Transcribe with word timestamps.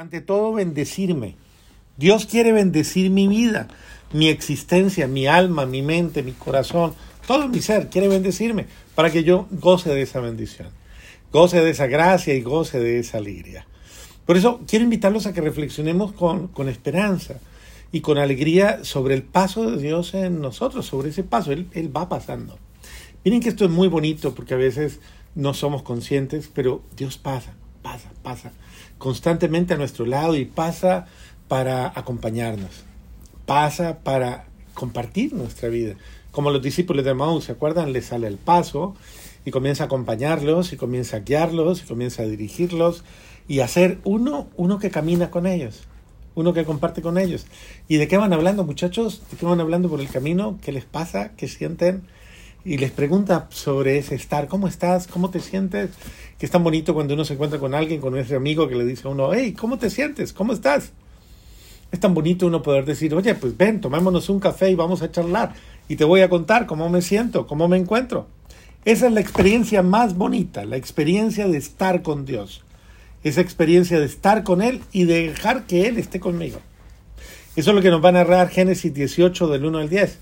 ante 0.00 0.22
todo 0.22 0.54
bendecirme. 0.54 1.36
Dios 1.98 2.24
quiere 2.24 2.52
bendecir 2.52 3.10
mi 3.10 3.28
vida, 3.28 3.68
mi 4.14 4.28
existencia, 4.28 5.06
mi 5.06 5.26
alma, 5.26 5.66
mi 5.66 5.82
mente, 5.82 6.22
mi 6.22 6.32
corazón, 6.32 6.94
todo 7.26 7.48
mi 7.48 7.60
ser 7.60 7.90
quiere 7.90 8.08
bendecirme 8.08 8.64
para 8.94 9.10
que 9.10 9.24
yo 9.24 9.46
goce 9.50 9.90
de 9.90 10.00
esa 10.00 10.20
bendición, 10.20 10.68
goce 11.30 11.60
de 11.60 11.68
esa 11.68 11.86
gracia 11.86 12.32
y 12.32 12.40
goce 12.40 12.80
de 12.80 12.98
esa 12.98 13.18
alegría. 13.18 13.66
Por 14.24 14.38
eso 14.38 14.62
quiero 14.66 14.84
invitarlos 14.84 15.26
a 15.26 15.34
que 15.34 15.42
reflexionemos 15.42 16.12
con, 16.12 16.48
con 16.48 16.70
esperanza 16.70 17.34
y 17.92 18.00
con 18.00 18.16
alegría 18.16 18.82
sobre 18.84 19.14
el 19.14 19.22
paso 19.22 19.70
de 19.70 19.82
Dios 19.82 20.14
en 20.14 20.40
nosotros, 20.40 20.86
sobre 20.86 21.10
ese 21.10 21.24
paso. 21.24 21.52
Él, 21.52 21.68
él 21.72 21.94
va 21.94 22.08
pasando. 22.08 22.58
Miren 23.22 23.42
que 23.42 23.50
esto 23.50 23.66
es 23.66 23.70
muy 23.70 23.88
bonito 23.88 24.34
porque 24.34 24.54
a 24.54 24.56
veces 24.56 24.98
no 25.34 25.52
somos 25.52 25.82
conscientes, 25.82 26.50
pero 26.54 26.80
Dios 26.96 27.18
pasa, 27.18 27.52
pasa, 27.82 28.10
pasa 28.22 28.52
constantemente 28.98 29.74
a 29.74 29.76
nuestro 29.76 30.04
lado 30.06 30.36
y 30.36 30.44
pasa 30.44 31.06
para 31.48 31.92
acompañarnos, 31.98 32.84
pasa 33.46 33.98
para 34.00 34.44
compartir 34.74 35.32
nuestra 35.32 35.68
vida. 35.68 35.94
Como 36.30 36.50
los 36.50 36.62
discípulos 36.62 37.04
de 37.04 37.14
Maús, 37.14 37.44
¿se 37.44 37.52
acuerdan? 37.52 37.92
Les 37.92 38.06
sale 38.06 38.28
el 38.28 38.36
paso 38.36 38.94
y 39.44 39.50
comienza 39.50 39.84
a 39.84 39.86
acompañarlos 39.86 40.72
y 40.72 40.76
comienza 40.76 41.16
a 41.16 41.20
guiarlos 41.20 41.82
y 41.82 41.86
comienza 41.86 42.22
a 42.22 42.26
dirigirlos 42.26 43.04
y 43.48 43.60
a 43.60 43.68
ser 43.68 43.98
uno, 44.04 44.48
uno 44.56 44.78
que 44.78 44.90
camina 44.90 45.30
con 45.30 45.46
ellos, 45.46 45.88
uno 46.34 46.52
que 46.52 46.64
comparte 46.64 47.02
con 47.02 47.18
ellos. 47.18 47.46
¿Y 47.88 47.96
de 47.96 48.06
qué 48.06 48.16
van 48.16 48.32
hablando, 48.32 48.64
muchachos? 48.64 49.22
¿De 49.30 49.36
qué 49.36 49.46
van 49.46 49.60
hablando 49.60 49.88
por 49.88 50.00
el 50.00 50.08
camino? 50.08 50.58
¿Qué 50.62 50.72
les 50.72 50.84
pasa? 50.84 51.32
¿Qué 51.36 51.48
sienten? 51.48 52.02
Y 52.64 52.76
les 52.76 52.90
pregunta 52.90 53.46
sobre 53.50 53.98
ese 53.98 54.14
estar, 54.14 54.46
¿cómo 54.48 54.68
estás? 54.68 55.06
¿Cómo 55.06 55.30
te 55.30 55.40
sientes? 55.40 55.90
Que 56.38 56.46
es 56.46 56.52
tan 56.52 56.62
bonito 56.62 56.94
cuando 56.94 57.14
uno 57.14 57.24
se 57.24 57.34
encuentra 57.34 57.58
con 57.58 57.74
alguien, 57.74 58.00
con 58.00 58.16
ese 58.18 58.36
amigo 58.36 58.68
que 58.68 58.74
le 58.74 58.84
dice 58.84 59.08
a 59.08 59.10
uno, 59.10 59.30
hey, 59.32 59.54
¿cómo 59.58 59.78
te 59.78 59.88
sientes? 59.88 60.32
¿Cómo 60.32 60.52
estás? 60.52 60.92
Es 61.90 62.00
tan 62.00 62.14
bonito 62.14 62.46
uno 62.46 62.62
poder 62.62 62.84
decir, 62.84 63.14
oye, 63.14 63.34
pues 63.34 63.56
ven, 63.56 63.80
tomémonos 63.80 64.28
un 64.28 64.40
café 64.40 64.70
y 64.70 64.74
vamos 64.74 65.02
a 65.02 65.10
charlar 65.10 65.54
y 65.88 65.96
te 65.96 66.04
voy 66.04 66.20
a 66.20 66.28
contar 66.28 66.66
cómo 66.66 66.88
me 66.88 67.02
siento, 67.02 67.46
cómo 67.46 67.66
me 67.66 67.76
encuentro. 67.76 68.28
Esa 68.84 69.08
es 69.08 69.12
la 69.12 69.20
experiencia 69.20 69.82
más 69.82 70.16
bonita, 70.16 70.64
la 70.64 70.76
experiencia 70.76 71.48
de 71.48 71.58
estar 71.58 72.02
con 72.02 72.24
Dios. 72.24 72.62
Esa 73.24 73.40
experiencia 73.40 73.98
de 73.98 74.06
estar 74.06 74.44
con 74.44 74.62
Él 74.62 74.80
y 74.92 75.04
de 75.04 75.28
dejar 75.28 75.64
que 75.64 75.88
Él 75.88 75.98
esté 75.98 76.20
conmigo. 76.20 76.58
Eso 77.56 77.70
es 77.70 77.76
lo 77.76 77.82
que 77.82 77.90
nos 77.90 78.02
va 78.02 78.10
a 78.10 78.12
narrar 78.12 78.48
Génesis 78.48 78.94
18 78.94 79.48
del 79.48 79.64
1 79.64 79.78
al 79.78 79.88
10 79.88 80.18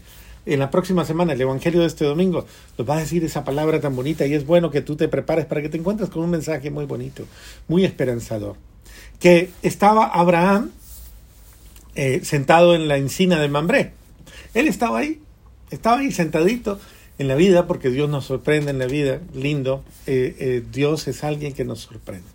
en 0.49 0.61
la 0.61 0.71
próxima 0.71 1.05
semana, 1.05 1.35
el 1.35 1.41
Evangelio 1.41 1.81
de 1.81 1.87
este 1.87 2.07
domingo, 2.07 2.47
nos 2.79 2.89
va 2.89 2.97
a 2.97 3.01
decir 3.01 3.23
esa 3.23 3.45
palabra 3.45 3.81
tan 3.81 3.95
bonita 3.95 4.27
y 4.27 4.33
es 4.33 4.47
bueno 4.47 4.71
que 4.71 4.81
tú 4.81 4.97
te 4.97 5.07
prepares 5.09 5.45
para 5.45 5.61
que 5.61 5.69
te 5.69 5.77
encuentres 5.77 6.09
con 6.09 6.23
un 6.23 6.31
mensaje 6.31 6.71
muy 6.71 6.87
bonito, 6.87 7.25
muy 7.69 7.85
esperanzador. 7.85 8.57
Que 9.21 9.51
estaba 9.63 10.07
Abraham 10.07 10.71
eh, 11.95 12.21
sentado 12.25 12.75
en 12.75 12.89
la 12.89 12.97
encina 12.97 13.39
de 13.41 13.49
Mambré. 13.49 13.93
Él 14.55 14.69
estaba 14.69 15.01
ahí, 15.01 15.21
estaba 15.71 15.99
ahí 15.99 16.13
sentadito 16.13 16.81
en 17.19 17.29
la 17.29 17.35
vida, 17.35 17.67
porque 17.67 17.91
Dios 17.91 18.09
nos 18.09 18.25
sorprende 18.25 18.71
en 18.71 18.79
la 18.79 18.87
vida, 18.87 19.21
lindo. 19.35 19.85
Eh, 20.07 20.35
eh, 20.39 20.65
Dios 20.73 21.09
es 21.09 21.25
alguien 21.25 21.53
que 21.53 21.65
nos 21.65 21.81
sorprende. 21.81 22.29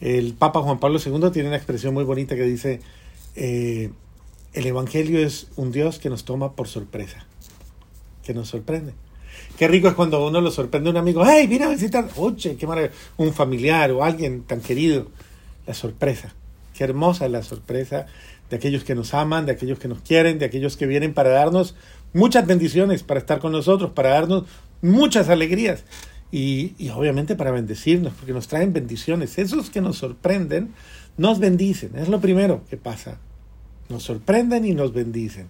El 0.00 0.34
Papa 0.34 0.60
Juan 0.60 0.80
Pablo 0.80 0.98
II 0.98 1.30
tiene 1.32 1.48
una 1.48 1.56
expresión 1.56 1.94
muy 1.94 2.04
bonita 2.04 2.34
que 2.34 2.42
dice, 2.42 2.80
el 4.54 4.66
Evangelio 4.66 5.18
es 5.18 5.48
un 5.56 5.72
Dios 5.72 5.98
que 5.98 6.08
nos 6.08 6.24
toma 6.24 6.52
por 6.52 6.68
sorpresa, 6.68 7.26
que 8.24 8.34
nos 8.34 8.48
sorprende. 8.48 8.94
Qué 9.58 9.66
rico 9.66 9.88
es 9.88 9.94
cuando 9.94 10.24
uno 10.24 10.40
lo 10.40 10.50
sorprende 10.50 10.88
a 10.88 10.92
un 10.92 10.96
amigo, 10.96 11.24
¡hey, 11.26 11.48
viene 11.48 11.64
a 11.64 11.68
visitar! 11.68 12.08
¡Oye, 12.16 12.56
qué 12.56 12.66
maravilla! 12.66 12.94
Un 13.16 13.32
familiar 13.32 13.90
o 13.90 14.04
alguien 14.04 14.42
tan 14.42 14.60
querido. 14.60 15.08
La 15.66 15.74
sorpresa. 15.74 16.34
Qué 16.72 16.84
hermosa 16.84 17.26
es 17.26 17.32
la 17.32 17.42
sorpresa 17.42 18.06
de 18.48 18.56
aquellos 18.56 18.84
que 18.84 18.94
nos 18.94 19.12
aman, 19.14 19.46
de 19.46 19.52
aquellos 19.52 19.78
que 19.78 19.88
nos 19.88 20.02
quieren, 20.02 20.38
de 20.38 20.44
aquellos 20.44 20.76
que 20.76 20.86
vienen 20.86 21.14
para 21.14 21.30
darnos 21.30 21.74
muchas 22.12 22.46
bendiciones, 22.46 23.02
para 23.02 23.18
estar 23.18 23.40
con 23.40 23.52
nosotros, 23.52 23.90
para 23.92 24.10
darnos 24.10 24.44
muchas 24.82 25.28
alegrías 25.30 25.84
y, 26.30 26.74
y 26.78 26.90
obviamente 26.90 27.34
para 27.34 27.50
bendecirnos, 27.50 28.12
porque 28.12 28.32
nos 28.32 28.46
traen 28.46 28.72
bendiciones. 28.72 29.38
Esos 29.38 29.70
que 29.70 29.80
nos 29.80 29.98
sorprenden, 29.98 30.74
nos 31.16 31.38
bendicen. 31.40 31.92
Es 31.96 32.08
lo 32.08 32.20
primero 32.20 32.62
que 32.68 32.76
pasa 32.76 33.18
nos 33.88 34.02
sorprenden 34.02 34.64
y 34.64 34.72
nos 34.72 34.92
bendicen. 34.92 35.48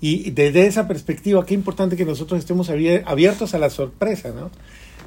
Y 0.00 0.30
desde 0.30 0.66
esa 0.66 0.86
perspectiva, 0.86 1.46
qué 1.46 1.54
importante 1.54 1.96
que 1.96 2.04
nosotros 2.04 2.38
estemos 2.38 2.68
abiertos 2.70 3.54
a 3.54 3.58
la 3.58 3.70
sorpresa, 3.70 4.30
¿no? 4.30 4.50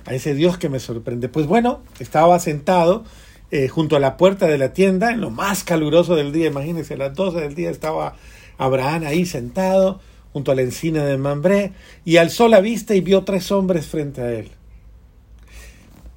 A 0.06 0.14
ese 0.14 0.34
Dios 0.34 0.58
que 0.58 0.70
me 0.70 0.80
sorprende. 0.80 1.30
Pues 1.30 1.46
bueno, 1.46 1.82
estaba 2.00 2.40
sentado 2.40 3.04
eh, 3.52 3.68
junto 3.68 3.96
a 3.96 4.00
la 4.00 4.18
puerta 4.18 4.48
de 4.48 4.58
la 4.58 4.74
tienda, 4.74 5.12
en 5.12 5.22
lo 5.22 5.30
más 5.30 5.64
caluroso 5.64 6.16
del 6.16 6.32
día, 6.32 6.48
imagínense, 6.48 6.96
a 6.96 6.98
las 6.98 7.16
12 7.16 7.40
del 7.42 7.56
día 7.56 7.70
estaba 7.70 8.16
Abraham 8.58 9.04
ahí 9.06 9.26
sentado, 9.26 10.00
junto 10.34 10.52
a 10.52 10.56
la 10.56 10.62
encina 10.62 11.06
de 11.06 11.18
Mambré, 11.18 11.74
y 12.06 12.18
alzó 12.18 12.48
la 12.48 12.62
vista 12.62 12.96
y 12.96 13.02
vio 13.02 13.24
tres 13.24 13.52
hombres 13.52 13.86
frente 13.88 14.22
a 14.22 14.32
él. 14.32 14.52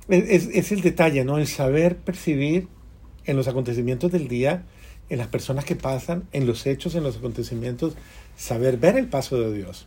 Es, 0.09 0.49
es 0.53 0.73
el 0.73 0.81
detalle, 0.81 1.25
¿no? 1.25 1.39
El 1.39 1.47
saber 1.47 1.97
percibir 1.97 2.69
en 3.25 3.37
los 3.37 3.49
acontecimientos 3.49 4.11
del 4.13 4.29
día 4.29 4.65
en 5.13 5.19
las 5.19 5.29
personas 5.29 5.67
que 5.67 5.77
pasan, 5.77 6.27
en 6.33 6.47
los 6.47 6.65
hechos, 6.65 6.95
en 6.95 7.03
los 7.03 7.19
acontecimientos, 7.19 7.93
saber 8.35 8.79
ver 8.79 8.97
el 8.97 9.09
paso 9.09 9.39
de 9.39 9.53
Dios. 9.53 9.87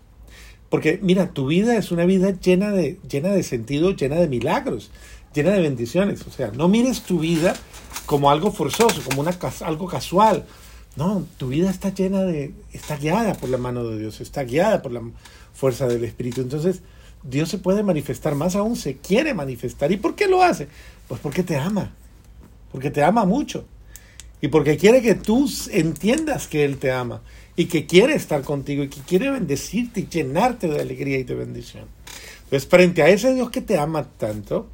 Porque 0.70 1.00
mira, 1.02 1.32
tu 1.32 1.48
vida 1.48 1.76
es 1.78 1.92
una 1.92 2.06
vida 2.06 2.40
llena 2.40 2.72
de, 2.72 3.00
llena 3.10 3.30
de 3.30 3.42
sentido, 3.42 3.96
llena 3.96 4.18
de 4.18 4.28
milagros, 4.28 4.92
llena 5.34 5.50
de 5.50 5.62
bendiciones. 5.62 6.22
O 6.28 6.32
sea, 6.32 6.52
no 6.52 6.68
mires 6.68 7.02
tu 7.02 7.20
vida 7.20 7.56
como 8.06 8.30
algo 8.30 8.52
forzoso, 8.52 9.02
como 9.04 9.22
una, 9.22 9.36
algo 9.62 9.88
casual. 9.88 10.46
No, 10.96 11.26
tu 11.38 11.48
vida 11.48 11.72
está 11.72 11.92
llena 11.92 12.22
de, 12.22 12.54
está 12.72 12.96
guiada 12.96 13.34
por 13.34 13.50
la 13.50 13.58
mano 13.58 13.84
de 13.84 13.98
Dios, 13.98 14.22
está 14.22 14.44
guiada 14.44 14.84
por 14.84 14.92
la 14.92 15.02
fuerza 15.56 15.88
del 15.88 16.04
Espíritu. 16.04 16.42
Entonces, 16.42 16.84
Dios 17.24 17.50
se 17.50 17.58
puede 17.58 17.82
manifestar, 17.82 18.36
más 18.36 18.56
aún 18.56 18.76
se 18.76 18.98
quiere 18.98 19.34
manifestar. 19.34 19.92
¿Y 19.92 19.98
por 19.98 20.14
qué 20.14 20.28
lo 20.28 20.44
hace? 20.44 20.68
Pues 21.08 21.20
porque 21.20 21.42
te 21.42 21.56
ama, 21.56 21.96
porque 22.72 22.92
te 22.92 23.04
ama 23.04 23.26
mucho 23.26 23.66
y 24.46 24.48
porque 24.48 24.78
quiere 24.78 25.02
que 25.02 25.16
tú 25.16 25.52
entiendas 25.72 26.48
que 26.48 26.66
Él 26.66 26.78
te 26.78 26.92
ama 26.92 27.24
y 27.56 27.66
que 27.66 27.88
quiere 27.88 28.14
estar 28.14 28.44
contigo 28.44 28.84
y 28.84 28.90
que 28.90 29.02
quiere 29.02 29.32
bendecirte 29.32 30.02
y 30.02 30.08
llenarte 30.08 30.68
de 30.68 30.80
alegría 30.80 31.18
y 31.18 31.24
de 31.24 31.34
bendición. 31.34 31.86
Entonces, 32.44 32.70
frente 32.70 33.02
a 33.02 33.10
ese 33.10 33.34
Dios 33.34 33.50
que 33.50 33.62
te 33.62 33.80
ama 33.80 34.04
tanto, 34.04 34.68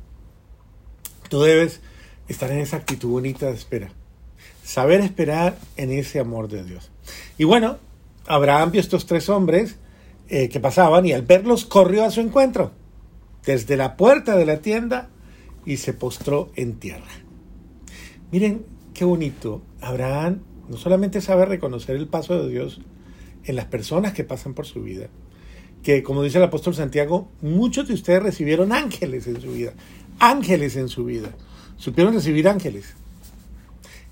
tú 1.29 1.41
debes 1.41 1.79
estar 2.27 2.51
en 2.51 2.57
esa 2.57 2.75
actitud 2.75 3.11
bonita 3.11 3.45
de 3.45 3.53
espera. 3.53 3.93
Saber 4.61 4.99
esperar 4.99 5.57
en 5.77 5.93
ese 5.93 6.19
amor 6.19 6.49
de 6.49 6.65
Dios. 6.65 6.91
Y 7.37 7.45
bueno, 7.45 7.77
Abraham 8.27 8.71
vio 8.71 8.81
estos 8.81 9.05
tres 9.05 9.29
hombres 9.29 9.77
eh, 10.27 10.49
que 10.49 10.59
pasaban 10.59 11.05
y 11.05 11.13
al 11.13 11.21
verlos 11.21 11.63
corrió 11.63 12.03
a 12.03 12.11
su 12.11 12.19
encuentro 12.19 12.73
desde 13.45 13.77
la 13.77 13.95
puerta 13.95 14.35
de 14.35 14.45
la 14.45 14.59
tienda 14.59 15.07
y 15.65 15.77
se 15.77 15.93
postró 15.93 16.51
en 16.57 16.73
tierra. 16.73 17.07
Miren, 18.33 18.65
qué 18.93 19.05
bonito. 19.05 19.61
Abraham 19.81 20.41
no 20.69 20.77
solamente 20.77 21.21
sabe 21.21 21.45
reconocer 21.45 21.95
el 21.95 22.07
paso 22.07 22.41
de 22.41 22.49
Dios 22.49 22.81
en 23.45 23.55
las 23.55 23.65
personas 23.65 24.13
que 24.13 24.23
pasan 24.23 24.53
por 24.53 24.65
su 24.65 24.83
vida, 24.83 25.07
que 25.83 26.03
como 26.03 26.23
dice 26.23 26.37
el 26.37 26.43
apóstol 26.43 26.75
Santiago, 26.75 27.29
muchos 27.41 27.87
de 27.87 27.93
ustedes 27.93 28.21
recibieron 28.21 28.71
ángeles 28.71 29.27
en 29.27 29.41
su 29.41 29.51
vida, 29.51 29.73
ángeles 30.19 30.75
en 30.75 30.89
su 30.89 31.05
vida, 31.05 31.29
supieron 31.77 32.13
recibir 32.13 32.47
ángeles. 32.47 32.93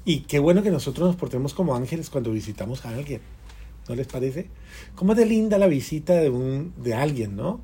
Y 0.06 0.22
qué 0.22 0.40
bueno 0.40 0.64
que 0.64 0.72
nosotros 0.72 1.08
nos 1.08 1.16
portemos 1.16 1.54
como 1.54 1.76
ángeles 1.76 2.10
cuando 2.10 2.32
visitamos 2.32 2.86
a 2.86 2.90
alguien, 2.90 3.22
¿no 3.88 3.96
les 3.96 4.08
parece? 4.08 4.48
Cómo 4.96 5.14
de 5.14 5.26
linda 5.26 5.58
la 5.58 5.68
visita 5.68 6.16
de, 6.16 6.30
un, 6.30 6.74
de 6.78 6.96
alguien, 6.96 7.36
¿no? 7.36 7.62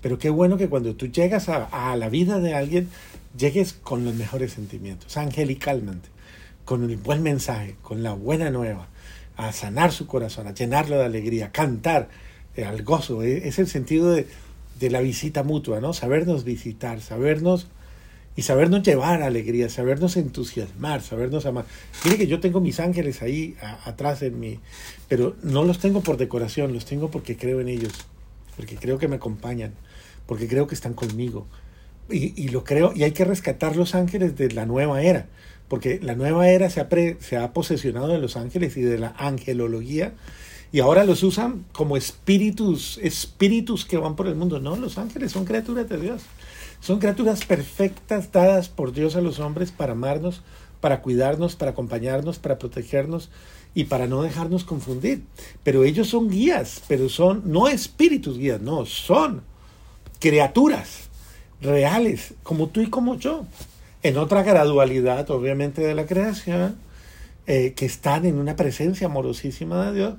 Pero 0.00 0.18
qué 0.18 0.30
bueno 0.30 0.56
que 0.56 0.68
cuando 0.68 0.94
tú 0.94 1.08
llegas 1.08 1.48
a, 1.48 1.64
a 1.64 1.96
la 1.96 2.08
vida 2.08 2.38
de 2.38 2.54
alguien, 2.54 2.88
llegues 3.36 3.72
con 3.72 4.04
los 4.04 4.14
mejores 4.14 4.52
sentimientos, 4.52 5.16
angelicalmente 5.16 6.08
con 6.64 6.88
el 6.88 6.96
buen 6.96 7.22
mensaje, 7.22 7.76
con 7.82 8.02
la 8.02 8.12
buena 8.12 8.50
nueva, 8.50 8.88
a 9.36 9.52
sanar 9.52 9.92
su 9.92 10.06
corazón, 10.06 10.46
a 10.46 10.54
llenarlo 10.54 10.98
de 10.98 11.04
alegría, 11.04 11.50
cantar 11.50 12.08
eh, 12.56 12.64
al 12.64 12.82
gozo. 12.82 13.22
Eh, 13.22 13.48
es 13.48 13.58
el 13.58 13.66
sentido 13.66 14.12
de, 14.12 14.26
la 14.88 15.00
visita 15.00 15.42
mutua, 15.42 15.80
¿no? 15.80 15.92
Sabernos 15.92 16.44
visitar, 16.44 17.00
sabernos 17.00 17.66
y 18.34 18.42
sabernos 18.42 18.82
llevar 18.82 19.22
alegría, 19.22 19.68
sabernos 19.68 20.16
entusiasmar, 20.16 21.02
sabernos 21.02 21.44
amar. 21.44 21.66
Mire 22.04 22.16
que 22.16 22.26
yo 22.26 22.40
tengo 22.40 22.60
mis 22.60 22.80
ángeles 22.80 23.20
ahí 23.20 23.56
atrás 23.84 24.22
en 24.22 24.40
mí, 24.40 24.58
pero 25.08 25.36
no 25.42 25.64
los 25.64 25.80
tengo 25.80 26.00
por 26.00 26.16
decoración, 26.16 26.72
los 26.72 26.86
tengo 26.86 27.10
porque 27.10 27.36
creo 27.36 27.60
en 27.60 27.68
ellos, 27.68 27.92
porque 28.56 28.76
creo 28.76 28.98
que 28.98 29.08
me 29.08 29.16
acompañan, 29.16 29.74
porque 30.26 30.48
creo 30.48 30.66
que 30.66 30.74
están 30.74 30.94
conmigo. 30.94 31.46
Y, 32.08 32.32
y 32.42 32.48
lo 32.48 32.64
creo, 32.64 32.92
y 32.94 33.02
hay 33.02 33.12
que 33.12 33.24
rescatar 33.24 33.76
los 33.76 33.94
ángeles 33.94 34.36
de 34.36 34.50
la 34.50 34.64
nueva 34.64 35.02
era 35.02 35.26
porque 35.70 36.00
la 36.02 36.14
nueva 36.14 36.50
era 36.50 36.68
se 36.68 36.82
ha, 36.82 36.88
se 37.20 37.38
ha 37.38 37.54
posesionado 37.54 38.08
de 38.08 38.18
los 38.18 38.36
ángeles 38.36 38.76
y 38.76 38.82
de 38.82 38.98
la 38.98 39.14
angelología, 39.16 40.12
y 40.70 40.80
ahora 40.80 41.04
los 41.04 41.22
usan 41.22 41.64
como 41.72 41.96
espíritus, 41.96 42.98
espíritus 43.02 43.86
que 43.86 43.96
van 43.96 44.16
por 44.16 44.26
el 44.26 44.34
mundo. 44.34 44.60
No, 44.60 44.76
los 44.76 44.98
ángeles 44.98 45.32
son 45.32 45.46
criaturas 45.46 45.88
de 45.88 45.96
Dios. 45.96 46.22
Son 46.80 46.98
criaturas 46.98 47.44
perfectas 47.44 48.30
dadas 48.30 48.68
por 48.68 48.92
Dios 48.92 49.16
a 49.16 49.22
los 49.22 49.40
hombres 49.40 49.72
para 49.72 49.92
amarnos 49.92 50.42
para 50.80 51.02
cuidarnos, 51.02 51.56
para 51.56 51.72
acompañarnos, 51.72 52.38
para 52.38 52.58
protegernos 52.58 53.28
y 53.74 53.84
para 53.84 54.06
no 54.06 54.22
dejarnos 54.22 54.64
confundir. 54.64 55.22
Pero 55.62 55.84
ellos 55.84 56.08
son 56.08 56.30
guías, 56.30 56.82
pero 56.88 57.08
son 57.08 57.42
no 57.46 57.68
espíritus 57.68 58.38
guías, 58.38 58.60
no, 58.60 58.86
son 58.86 59.42
criaturas 60.18 61.08
reales, 61.60 62.34
como 62.42 62.68
tú 62.68 62.80
y 62.80 62.88
como 62.88 63.16
yo, 63.16 63.44
en 64.02 64.16
otra 64.16 64.42
gradualidad, 64.42 65.30
obviamente, 65.30 65.82
de 65.82 65.94
la 65.94 66.06
creación, 66.06 66.76
eh, 67.46 67.74
que 67.74 67.86
están 67.86 68.26
en 68.26 68.38
una 68.38 68.56
presencia 68.56 69.06
amorosísima 69.06 69.86
de 69.86 69.94
Dios, 69.96 70.14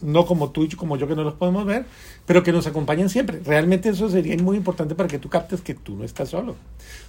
no 0.00 0.26
como 0.26 0.50
tú 0.50 0.64
y 0.64 0.68
como 0.68 0.96
yo 0.96 1.08
que 1.08 1.16
no 1.16 1.24
los 1.24 1.34
podemos 1.34 1.64
ver, 1.64 1.86
pero 2.26 2.42
que 2.42 2.52
nos 2.52 2.66
acompañan 2.66 3.08
siempre. 3.08 3.40
Realmente 3.44 3.88
eso 3.88 4.08
sería 4.10 4.36
muy 4.38 4.56
importante 4.56 4.94
para 4.94 5.08
que 5.08 5.18
tú 5.18 5.28
captes 5.28 5.60
que 5.60 5.74
tú 5.74 5.96
no 5.96 6.04
estás 6.04 6.28
solo, 6.30 6.56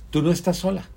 tú 0.10 0.22
no 0.22 0.32
estás 0.32 0.58
sola. 0.58 0.88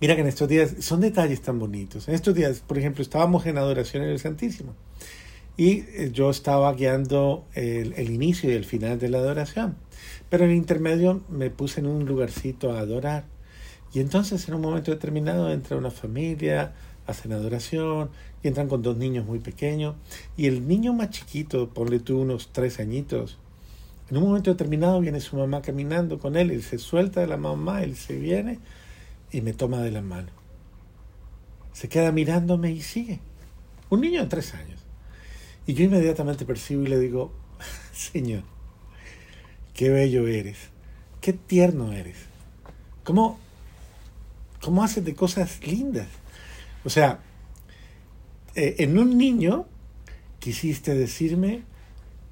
Mira 0.00 0.14
que 0.14 0.22
en 0.22 0.26
estos 0.26 0.48
días 0.48 0.74
son 0.80 1.00
detalles 1.00 1.40
tan 1.42 1.58
bonitos. 1.58 2.08
En 2.08 2.14
estos 2.14 2.34
días, 2.34 2.62
por 2.66 2.76
ejemplo, 2.76 3.02
estábamos 3.02 3.46
en 3.46 3.56
adoración 3.56 4.02
en 4.02 4.10
el 4.10 4.18
Santísimo 4.18 4.74
y 5.56 5.80
eh, 5.80 6.10
yo 6.12 6.30
estaba 6.30 6.72
guiando 6.74 7.46
el, 7.54 7.92
el 7.94 8.10
inicio 8.10 8.50
y 8.50 8.54
el 8.54 8.64
final 8.64 8.98
de 8.98 9.08
la 9.08 9.18
adoración, 9.18 9.76
pero 10.28 10.44
en 10.44 10.50
el 10.50 10.56
intermedio 10.56 11.22
me 11.28 11.50
puse 11.50 11.80
en 11.80 11.86
un 11.86 12.04
lugarcito 12.06 12.72
a 12.72 12.80
adorar. 12.80 13.24
Y 13.92 14.00
entonces 14.00 14.48
en 14.48 14.54
un 14.54 14.62
momento 14.62 14.90
determinado 14.90 15.52
entra 15.52 15.76
una 15.76 15.90
familia, 15.90 16.72
hacen 17.06 17.32
adoración 17.32 18.10
y 18.42 18.48
entran 18.48 18.68
con 18.68 18.82
dos 18.82 18.96
niños 18.96 19.26
muy 19.26 19.38
pequeños. 19.38 19.96
Y 20.36 20.46
el 20.46 20.66
niño 20.66 20.94
más 20.94 21.10
chiquito, 21.10 21.68
ponle 21.68 21.98
tú 21.98 22.20
unos 22.20 22.50
tres 22.52 22.80
añitos, 22.80 23.38
en 24.12 24.18
un 24.18 24.24
momento 24.24 24.50
determinado 24.50 25.00
viene 25.00 25.20
su 25.20 25.36
mamá 25.36 25.62
caminando 25.62 26.18
con 26.18 26.36
él, 26.36 26.50
él 26.50 26.62
se 26.62 26.76
suelta 26.76 27.22
de 27.22 27.26
la 27.26 27.38
mamá, 27.38 27.82
él 27.82 27.96
se 27.96 28.18
viene 28.18 28.58
y 29.30 29.40
me 29.40 29.54
toma 29.54 29.80
de 29.80 29.90
la 29.90 30.02
mano. 30.02 30.28
Se 31.72 31.88
queda 31.88 32.12
mirándome 32.12 32.72
y 32.72 32.82
sigue. 32.82 33.20
Un 33.88 34.02
niño 34.02 34.20
de 34.20 34.26
tres 34.26 34.52
años. 34.52 34.81
Y 35.66 35.74
yo 35.74 35.84
inmediatamente 35.84 36.44
percibo 36.44 36.82
y 36.82 36.88
le 36.88 36.98
digo, 36.98 37.32
Señor, 37.92 38.42
qué 39.74 39.90
bello 39.90 40.26
eres, 40.26 40.58
qué 41.20 41.32
tierno 41.32 41.92
eres. 41.92 42.16
¿Cómo, 43.04 43.38
cómo 44.60 44.84
haces 44.84 45.04
de 45.04 45.14
cosas 45.14 45.64
lindas? 45.66 46.08
O 46.84 46.90
sea, 46.90 47.20
eh, 48.54 48.76
en 48.78 48.98
un 48.98 49.16
niño 49.16 49.66
quisiste 50.40 50.94
decirme, 50.94 51.62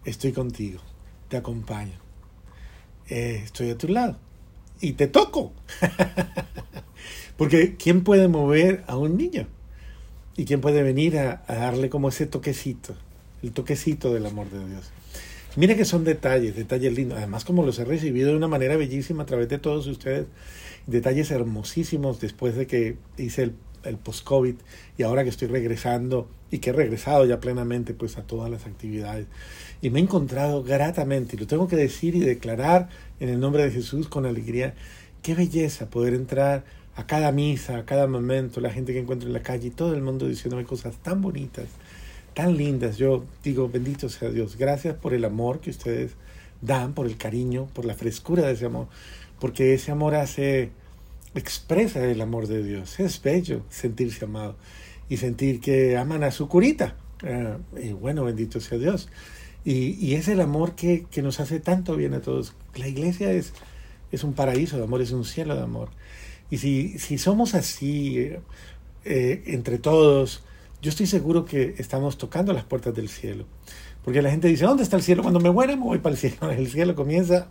estoy 0.04 0.32
contigo, 0.32 0.80
te 1.28 1.36
acompaño, 1.36 1.98
eh, 3.08 3.42
estoy 3.44 3.70
a 3.70 3.78
tu 3.78 3.88
lado 3.88 4.18
y 4.80 4.92
te 4.92 5.06
toco. 5.06 5.52
Porque 7.36 7.76
¿quién 7.76 8.04
puede 8.04 8.28
mover 8.28 8.84
a 8.86 8.96
un 8.96 9.16
niño? 9.16 9.46
¿Y 10.36 10.44
quién 10.44 10.60
puede 10.60 10.82
venir 10.82 11.18
a, 11.18 11.42
a, 11.46 11.54
darle 11.54 11.88
como 11.90 12.08
ese 12.08 12.26
toquecito? 12.26 12.94
El 13.42 13.52
toquecito 13.52 14.12
del 14.12 14.26
amor 14.26 14.50
de 14.50 14.66
Dios. 14.66 14.90
Mira 15.56 15.74
que 15.74 15.84
son 15.84 16.04
detalles, 16.04 16.54
detalles 16.54 16.94
lindos. 16.94 17.18
Además, 17.18 17.44
como 17.44 17.64
los 17.64 17.78
he 17.78 17.84
recibido 17.84 18.30
de 18.30 18.36
una 18.36 18.48
manera 18.48 18.76
bellísima 18.76 19.24
a 19.24 19.26
través 19.26 19.48
de 19.48 19.58
todos 19.58 19.86
ustedes. 19.86 20.26
Detalles 20.86 21.30
hermosísimos 21.30 22.20
después 22.20 22.56
de 22.56 22.66
que 22.66 22.96
hice 23.16 23.42
el 23.44 23.54
el 23.84 23.96
post-COVID 23.96 24.54
y 24.98 25.02
ahora 25.02 25.24
que 25.24 25.30
estoy 25.30 25.48
regresando 25.48 26.28
y 26.50 26.58
que 26.58 26.70
he 26.70 26.72
regresado 26.72 27.24
ya 27.24 27.40
plenamente 27.40 27.94
pues 27.94 28.18
a 28.18 28.22
todas 28.22 28.50
las 28.50 28.66
actividades 28.66 29.26
y 29.80 29.90
me 29.90 30.00
he 30.00 30.02
encontrado 30.02 30.62
gratamente, 30.62 31.36
y 31.36 31.38
lo 31.38 31.46
tengo 31.46 31.68
que 31.68 31.76
decir 31.76 32.14
y 32.14 32.20
declarar 32.20 32.88
en 33.18 33.30
el 33.30 33.40
nombre 33.40 33.64
de 33.64 33.70
Jesús 33.70 34.08
con 34.08 34.26
alegría, 34.26 34.74
qué 35.22 35.34
belleza 35.34 35.88
poder 35.88 36.12
entrar 36.12 36.64
a 36.96 37.06
cada 37.06 37.32
misa, 37.32 37.78
a 37.78 37.84
cada 37.86 38.06
momento, 38.06 38.60
la 38.60 38.70
gente 38.70 38.92
que 38.92 38.98
encuentro 38.98 39.28
en 39.28 39.32
la 39.32 39.42
calle 39.42 39.68
y 39.68 39.70
todo 39.70 39.94
el 39.94 40.02
mundo 40.02 40.28
diciéndome 40.28 40.64
cosas 40.64 40.96
tan 40.96 41.22
bonitas, 41.22 41.66
tan 42.34 42.56
lindas. 42.56 42.96
Yo 42.96 43.24
digo, 43.42 43.68
bendito 43.68 44.08
sea 44.08 44.30
Dios, 44.30 44.56
gracias 44.56 44.94
por 44.96 45.14
el 45.14 45.24
amor 45.24 45.60
que 45.60 45.70
ustedes 45.70 46.12
dan, 46.60 46.94
por 46.94 47.06
el 47.06 47.16
cariño, 47.16 47.66
por 47.72 47.84
la 47.84 47.94
frescura 47.94 48.46
de 48.46 48.52
ese 48.52 48.66
amor, 48.66 48.88
porque 49.38 49.74
ese 49.74 49.90
amor 49.90 50.14
hace 50.14 50.70
expresa 51.34 52.04
el 52.04 52.20
amor 52.20 52.46
de 52.46 52.62
Dios. 52.62 52.98
Es 53.00 53.20
bello 53.22 53.62
sentirse 53.68 54.24
amado 54.24 54.56
y 55.08 55.16
sentir 55.16 55.60
que 55.60 55.96
aman 55.96 56.24
a 56.24 56.30
su 56.30 56.48
curita. 56.48 56.96
Eh, 57.22 57.56
y 57.82 57.92
bueno, 57.92 58.24
bendito 58.24 58.60
sea 58.60 58.78
Dios. 58.78 59.08
Y, 59.64 59.94
y 60.04 60.14
es 60.14 60.28
el 60.28 60.40
amor 60.40 60.74
que, 60.74 61.06
que, 61.10 61.22
nos 61.22 61.38
hace 61.40 61.60
tanto 61.60 61.96
bien 61.96 62.14
a 62.14 62.22
todos. 62.22 62.54
La 62.76 62.88
iglesia 62.88 63.30
es, 63.32 63.52
es 64.10 64.24
un 64.24 64.32
paraíso 64.32 64.78
de 64.78 64.84
amor, 64.84 65.02
es 65.02 65.12
un 65.12 65.24
cielo 65.24 65.54
de 65.54 65.62
amor. 65.62 65.90
Y 66.50 66.58
si, 66.58 66.98
si 66.98 67.18
somos 67.18 67.54
así 67.54 68.32
eh, 69.04 69.42
entre 69.46 69.78
todos, 69.78 70.42
yo 70.82 70.90
estoy 70.90 71.06
seguro 71.06 71.44
que 71.44 71.74
estamos 71.78 72.18
tocando 72.18 72.52
las 72.52 72.64
puertas 72.64 72.94
del 72.94 73.08
cielo. 73.08 73.44
Porque 74.04 74.22
la 74.22 74.30
gente 74.30 74.48
dice, 74.48 74.64
¿dónde 74.64 74.82
está 74.82 74.96
el 74.96 75.02
cielo? 75.02 75.22
Cuando 75.22 75.40
me 75.40 75.50
muera 75.50 75.76
me 75.76 75.82
voy 75.82 75.98
para 75.98 76.14
el 76.14 76.18
cielo. 76.18 76.50
El 76.50 76.68
cielo 76.68 76.94
comienza 76.94 77.48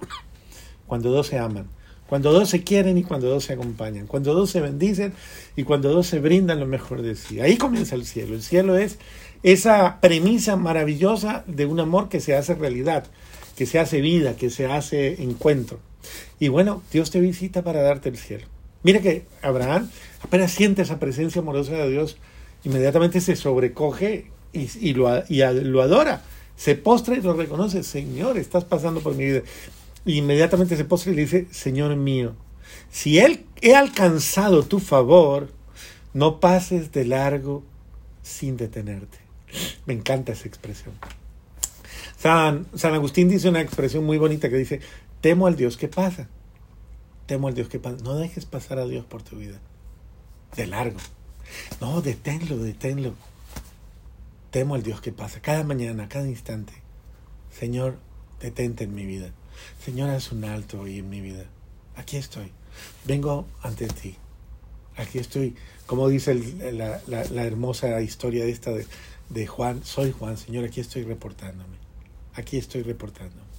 cuando 0.88 1.12
dos 1.12 1.28
se 1.28 1.38
aman 1.38 1.68
cuando 2.10 2.34
dos 2.34 2.50
se 2.50 2.64
quieren 2.64 2.98
y 2.98 3.04
cuando 3.04 3.30
dos 3.30 3.44
se 3.44 3.54
acompañan, 3.54 4.08
cuando 4.08 4.34
dos 4.34 4.50
se 4.50 4.62
bendicen 4.62 5.14
y 5.56 5.64
cuando 5.64 5.94
dos 5.94 6.08
se 6.08 6.20
brindan 6.20 6.60
lo 6.60 6.66
mejor 6.66 7.04
de 7.04 7.16
sí. 7.16 7.40
Ahí 7.40 7.56
comienza 7.56 7.94
el 7.94 8.04
cielo. 8.04 8.34
El 8.34 8.42
cielo 8.42 8.76
es 8.76 8.98
esa 9.44 10.02
premisa 10.02 10.56
maravillosa 10.56 11.44
de 11.46 11.68
un 11.68 11.80
amor 11.80 12.10
que 12.10 12.20
se 12.20 12.36
hace 12.36 12.56
realidad, 12.56 13.06
que 13.56 13.68
se 13.68 13.78
hace 13.78 14.02
vida, 14.02 14.36
que 14.36 14.50
se 14.50 14.66
hace 14.66 15.22
encuentro. 15.22 15.80
Y 16.40 16.48
bueno, 16.48 16.82
Dios 16.92 17.12
te 17.12 17.22
visita 17.22 17.62
para 17.62 17.84
darte 17.84 18.10
el 18.10 18.18
cielo. 18.18 18.48
Mira 18.82 19.02
que 19.02 19.26
Abraham 19.44 19.92
apenas 20.24 20.52
siente 20.52 20.82
esa 20.82 20.98
presencia 20.98 21.42
amorosa 21.44 21.74
de 21.74 21.92
Dios, 21.92 22.18
inmediatamente 22.64 23.22
se 23.22 23.36
sobrecoge 23.36 24.32
y, 24.54 24.94
lo, 24.94 25.24
y 25.28 25.42
lo 25.64 25.82
adora. 25.82 26.22
Se 26.56 26.76
postra 26.76 27.16
y 27.16 27.22
lo 27.22 27.34
reconoce, 27.34 27.84
Señor, 27.84 28.38
estás 28.38 28.66
pasando 28.66 29.00
por 29.02 29.16
mi 29.16 29.26
vida 29.26 29.44
inmediatamente 30.06 30.78
se 30.78 30.86
postra 30.86 31.12
y 31.12 31.16
le 31.16 31.22
dice, 31.22 31.48
Señor 31.52 31.96
mío, 31.96 32.36
si 32.90 33.20
él, 33.20 33.46
he 33.62 33.76
alcanzado 33.76 34.64
tu 34.64 34.80
favor, 34.80 35.52
no 36.14 36.40
pases 36.40 36.92
de 36.92 37.06
largo 37.06 37.64
sin 38.22 38.58
detenerte. 38.58 39.20
Me 39.86 39.94
encanta 39.94 40.32
esa 40.32 40.48
expresión. 40.48 40.96
San, 42.18 42.68
San 42.76 42.94
Agustín 42.94 43.30
dice 43.30 43.50
una 43.50 43.62
expresión 43.62 44.04
muy 44.06 44.18
bonita 44.18 44.50
que 44.50 44.58
dice, 44.58 44.82
temo 45.22 45.48
al 45.48 45.56
Dios 45.56 45.78
que 45.78 45.88
pasa. 45.88 46.28
Temo 47.26 47.48
al 47.48 47.54
Dios 47.54 47.70
que 47.70 47.80
pasa. 47.80 47.98
No 48.04 48.16
dejes 48.16 48.46
pasar 48.46 48.80
a 48.80 48.86
Dios 48.86 49.06
por 49.06 49.22
tu 49.22 49.38
vida. 49.38 49.60
De 50.56 50.68
largo. 50.68 51.00
No, 51.82 52.02
deténlo, 52.02 52.58
deténlo. 52.58 53.14
Temo 54.52 54.76
al 54.76 54.84
Dios 54.84 55.02
que 55.02 55.12
pasa. 55.12 55.42
Cada 55.42 55.64
mañana, 55.64 56.10
cada 56.10 56.28
instante. 56.28 56.74
Señor, 57.52 57.98
detente 58.40 58.84
en 58.86 58.96
mi 58.96 59.06
vida. 59.06 59.32
Señor, 59.84 60.10
haz 60.10 60.32
un 60.32 60.44
alto 60.46 60.82
hoy 60.82 61.00
en 61.00 61.10
mi 61.10 61.22
vida. 61.22 61.46
Aquí 61.96 62.18
estoy. 62.18 62.52
Vengo 63.06 63.46
ante 63.62 63.88
ti. 63.88 64.16
Aquí 64.96 65.20
estoy. 65.20 65.56
Como 65.86 66.08
dice 66.10 66.36
la, 66.72 67.02
la, 67.08 67.44
hermosa 67.44 68.02
historia 68.02 68.46
esta 68.46 68.72
de, 68.72 68.86
de 69.30 69.48
Juan, 69.48 69.84
soy 69.84 70.12
Juan, 70.12 70.38
Señor, 70.38 70.66
aquí 70.66 70.82
estoy 70.82 71.04
reportándome. 71.04 71.78
Aquí 72.36 72.58
estoy 72.58 72.84
reportándome. 72.84 73.50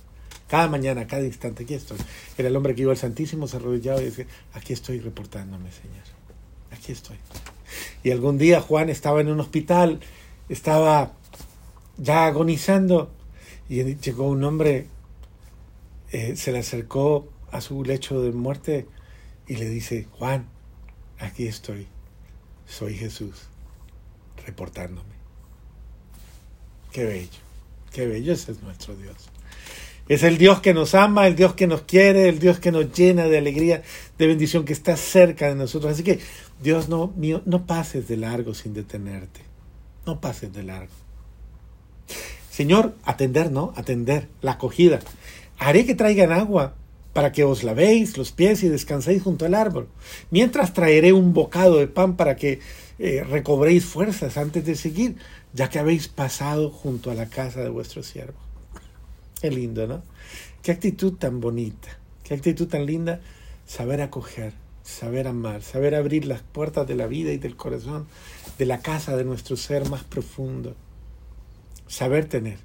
Cada 0.49 0.69
mañana, 0.69 1.07
cada 1.07 1.25
instante, 1.25 1.65
aquí 1.65 1.75
estoy. 1.75 1.99
Era 2.37 2.49
el 2.49 2.57
hombre 2.57 2.75
que 2.75 2.83
iba 2.83 2.93
al 2.93 2.99
Santísimo, 2.99 3.47
se 3.47 3.57
arrodillaba 3.57 4.01
y 4.03 4.07
decía, 4.07 4.27
aquí 4.53 4.73
estoy 4.73 5.01
reportándome, 5.01 5.71
Señor. 5.71 6.05
Aquí 6.73 6.93
estoy. 6.93 7.17
Y 8.03 8.11
algún 8.11 8.39
día 8.39 8.61
Juan 8.61 8.89
estaba 8.89 9.21
en 9.21 9.29
un 9.29 9.41
hospital, 9.41 10.01
estaba 10.49 11.13
ya 11.99 12.27
agonizando, 12.27 13.11
y 13.69 13.83
llegó 13.97 14.29
un 14.29 14.43
hombre 14.45 14.89
eh, 16.13 16.35
se 16.37 16.51
le 16.51 16.59
acercó 16.59 17.29
a 17.53 17.61
su 17.61 17.85
lecho 17.85 18.21
de 18.21 18.33
muerte 18.33 18.87
y 19.47 19.57
le 19.57 19.69
dice, 19.69 20.09
Juan, 20.19 20.49
aquí 21.19 21.47
estoy, 21.47 21.87
soy 22.67 22.97
Jesús, 22.97 23.43
reportándome. 24.45 25.21
Qué 26.91 27.05
bello, 27.05 27.29
qué 27.93 28.07
bello 28.07 28.33
ese 28.33 28.53
es 28.53 28.63
nuestro 28.63 28.97
Dios. 28.97 29.29
Es 30.09 30.25
el 30.25 30.39
Dios 30.39 30.61
que 30.61 30.75
nos 30.75 30.97
ama, 30.97 31.29
el 31.29 31.37
Dios 31.37 31.55
que 31.55 31.69
nos 31.69 31.83
quiere, 31.83 32.29
el 32.29 32.41
Dios 32.41 32.59
que 32.59 32.73
nos 32.73 32.93
llena 32.93 33.27
de 33.27 33.39
alegría, 33.39 33.85
de 34.19 34.27
bendición, 34.27 34.65
que 34.65 34.73
está 34.73 34.97
cerca 34.97 35.49
de 35.49 35.55
nosotros. 35.55 35.93
Así 35.93 36.03
que, 36.03 36.19
Dios 36.63 36.89
no, 36.89 37.09
mío, 37.17 37.43
no 37.47 37.67
pases 37.67 38.07
de 38.09 38.17
largo 38.17 38.55
sin 38.55 38.75
detenerte. 38.75 39.41
No 40.07 40.21
pases 40.21 40.53
de 40.53 40.63
largo. 40.63 40.93
Señor, 42.51 42.95
atender, 43.05 43.51
¿no? 43.51 43.73
Atender, 43.77 44.29
la 44.43 44.53
acogida. 44.53 45.01
Haré 45.59 45.87
que 45.87 45.95
traigan 45.95 46.33
agua 46.33 46.75
para 47.13 47.33
que 47.33 47.45
os 47.45 47.65
lavéis 47.65 48.17
los 48.17 48.33
pies 48.33 48.63
y 48.63 48.69
descanséis 48.69 49.23
junto 49.23 49.47
al 49.47 49.55
árbol. 49.55 49.89
Mientras 50.31 50.75
traeré 50.75 51.13
un 51.13 51.33
bocado 51.33 51.79
de 51.79 51.89
pan 51.89 52.17
para 52.17 52.37
que 52.37 52.61
eh, 52.99 53.25
recobréis 53.25 53.85
fuerzas 53.85 54.37
antes 54.37 54.65
de 54.65 54.75
seguir, 54.75 55.17
ya 55.55 55.71
que 55.71 55.79
habéis 55.79 56.09
pasado 56.09 56.71
junto 56.71 57.11
a 57.11 57.15
la 57.15 57.27
casa 57.27 57.61
de 57.61 57.71
vuestro 57.71 58.03
siervo. 58.03 58.39
Qué 59.41 59.51
lindo, 59.51 59.87
¿no? 59.87 60.03
Qué 60.63 60.73
actitud 60.73 61.15
tan 61.15 61.41
bonita, 61.41 61.99
qué 62.23 62.35
actitud 62.35 62.69
tan 62.69 62.85
linda 62.85 63.21
saber 63.67 64.03
acoger, 64.03 64.53
saber 64.83 65.29
amar, 65.29 65.63
saber 65.63 65.95
abrir 65.95 66.27
las 66.27 66.43
puertas 66.43 66.87
de 66.87 66.95
la 66.95 67.07
vida 67.07 67.33
y 67.33 67.39
del 67.39 67.57
corazón, 67.57 68.07
de 68.59 68.67
la 68.67 68.81
casa 68.81 69.17
de 69.17 69.25
nuestro 69.25 69.57
ser 69.57 69.89
más 69.89 70.05
profundo, 70.05 70.75
saber 71.87 72.27
tener. 72.27 72.59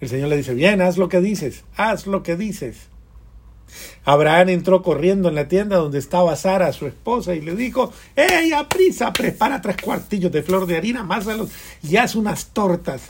El 0.00 0.08
Señor 0.08 0.28
le 0.28 0.36
dice, 0.36 0.54
bien, 0.54 0.80
haz 0.80 0.96
lo 0.96 1.08
que 1.08 1.20
dices, 1.20 1.64
haz 1.76 2.06
lo 2.06 2.22
que 2.22 2.36
dices. 2.36 2.88
Abraham 4.04 4.48
entró 4.48 4.82
corriendo 4.82 5.28
en 5.28 5.34
la 5.34 5.48
tienda 5.48 5.76
donde 5.76 5.98
estaba 5.98 6.34
Sara, 6.36 6.72
su 6.72 6.86
esposa, 6.86 7.34
y 7.34 7.40
le 7.40 7.54
dijo, 7.54 7.92
¡Ey, 8.16 8.52
a 8.52 8.68
prisa! 8.68 9.12
Prepara 9.12 9.60
tres 9.60 9.76
cuartillos 9.82 10.32
de 10.32 10.42
flor 10.42 10.66
de 10.66 10.76
harina, 10.76 11.04
másalos 11.04 11.50
y 11.82 11.96
haz 11.96 12.14
unas 12.14 12.46
tortas. 12.46 13.02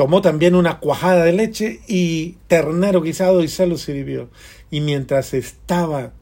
Tomó 0.00 0.22
también 0.22 0.54
una 0.54 0.80
cuajada 0.80 1.26
de 1.26 1.34
leche 1.34 1.82
y 1.86 2.38
ternero 2.46 3.02
guisado 3.02 3.42
y 3.42 3.48
se 3.48 3.66
lo 3.66 3.76
sirvió. 3.76 4.30
Y 4.70 4.80
mientras 4.80 5.34
estaba 5.34 6.14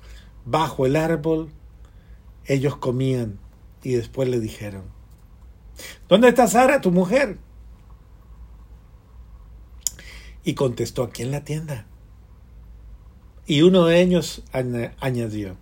bajo 0.44 0.84
el 0.84 0.96
árbol, 0.96 1.50
ellos 2.46 2.76
comían 2.76 3.38
y 3.84 3.92
después 3.92 4.28
le 4.28 4.40
dijeron, 4.40 4.82
¿Dónde 6.08 6.30
está 6.30 6.48
Sara, 6.48 6.80
tu 6.80 6.90
mujer? 6.90 7.38
Y 10.42 10.54
contestó, 10.54 11.04
aquí 11.04 11.22
en 11.22 11.30
la 11.30 11.44
tienda. 11.44 11.86
Y 13.46 13.62
uno 13.62 13.86
de 13.86 14.00
ellos 14.00 14.42
añadió, 14.50 15.56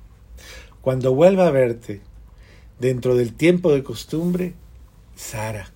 cuando 0.81 1.15
vuelva 1.15 1.49
a 1.49 1.51
verte, 1.51 2.01
dentro 2.81 3.15
del 3.15 3.35
tiempo 3.35 3.75
de 3.75 3.83
costumbre, 3.83 4.55
Sara 5.17 5.71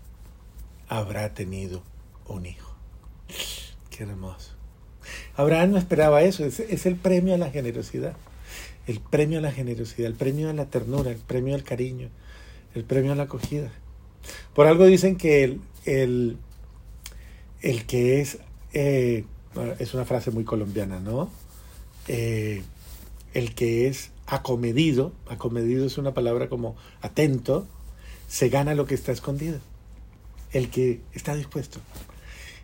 habrá 0.88 1.34
tenido 1.34 1.82
un 2.32 2.46
hijo. 2.46 2.74
Qué 3.90 4.04
hermoso. 4.04 4.52
Abraham 5.36 5.72
no 5.72 5.78
esperaba 5.78 6.22
eso, 6.22 6.44
es, 6.44 6.86
el 6.86 6.96
premio 6.96 7.34
a 7.34 7.38
la 7.38 7.50
generosidad. 7.50 8.16
El 8.86 9.00
premio 9.00 9.38
a 9.38 9.42
la 9.42 9.52
generosidad, 9.52 10.06
el 10.06 10.14
premio 10.14 10.50
a 10.50 10.52
la 10.52 10.66
ternura, 10.66 11.10
el 11.10 11.18
premio 11.18 11.54
al 11.54 11.62
cariño, 11.62 12.08
el 12.74 12.84
premio 12.84 13.12
a 13.12 13.14
la 13.14 13.24
acogida. 13.24 13.70
Por 14.54 14.66
algo 14.66 14.86
dicen 14.86 15.16
que 15.16 15.44
el, 15.44 15.60
el, 15.84 16.36
el 17.62 17.86
que 17.86 18.20
es, 18.20 18.38
eh, 18.72 19.24
es 19.78 19.94
una 19.94 20.04
frase 20.04 20.30
muy 20.30 20.44
colombiana, 20.44 20.98
¿no? 20.98 21.30
Eh, 22.08 22.62
el 23.34 23.54
que 23.54 23.86
es 23.86 24.10
acomedido, 24.26 25.12
acomedido 25.28 25.86
es 25.86 25.98
una 25.98 26.14
palabra 26.14 26.48
como 26.48 26.76
atento, 27.00 27.66
se 28.28 28.48
gana 28.48 28.74
lo 28.74 28.86
que 28.86 28.94
está 28.94 29.12
escondido. 29.12 29.60
El 30.52 30.68
que 30.68 31.00
está 31.12 31.36
dispuesto. 31.36 31.80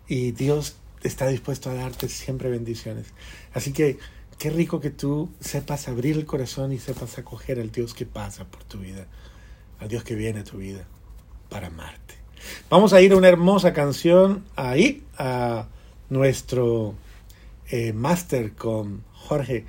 Y 0.09 0.33
Dios 0.33 0.77
está 1.03 1.29
dispuesto 1.29 1.71
a 1.71 1.75
darte 1.75 2.09
siempre 2.09 2.51
bendiciones. 2.51 3.07
Así 3.53 3.73
que 3.73 3.99
qué 4.39 4.51
rico 4.51 4.81
que 4.81 4.91
tú 4.91 5.31
sepas 5.41 5.89
abrir 5.89 6.17
el 6.17 6.27
corazón 6.27 6.73
y 6.73 6.79
sepas 6.79 7.19
acoger 7.19 7.61
al 7.61 7.71
Dios 7.71 7.95
que 7.95 8.07
pasa 8.07 8.45
por 8.45 8.65
tu 8.65 8.79
vida, 8.79 9.07
al 9.81 9.89
Dios 9.89 10.05
que 10.05 10.15
viene 10.15 10.41
a 10.41 10.45
tu 10.45 10.59
vida 10.59 10.87
para 11.49 11.69
amarte. 11.69 12.15
Vamos 12.71 12.93
a 12.93 13.01
ir 13.01 13.13
a 13.13 13.17
una 13.17 13.29
hermosa 13.29 13.73
canción 13.73 14.45
ahí, 14.57 15.03
a 15.19 15.69
nuestro 16.11 16.95
eh, 17.71 17.93
máster 17.93 18.53
con 18.53 19.03
Jorge, 19.13 19.65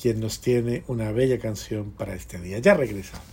quien 0.00 0.20
nos 0.20 0.40
tiene 0.40 0.84
una 0.86 1.12
bella 1.12 1.38
canción 1.38 1.90
para 1.90 2.14
este 2.14 2.38
día. 2.38 2.58
Ya 2.58 2.74
regresamos. 2.74 3.31